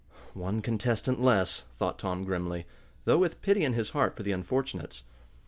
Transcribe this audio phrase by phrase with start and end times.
[0.33, 2.65] "One contestant less," thought Tom, grimly,
[3.05, 5.03] though with pity in his heart for the unfortunates.